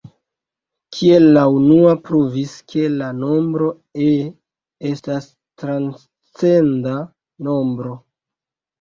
Kiel 0.95 1.25
la 1.35 1.43
unua 1.57 1.91
pruvis, 2.07 2.55
ke 2.73 2.87
la 2.95 3.11
nombro 3.19 3.69
"e" 4.09 4.09
estas 4.95 5.31
transcenda 5.65 6.99
nombro. 7.53 7.99